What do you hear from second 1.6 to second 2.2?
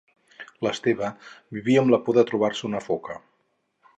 amb la por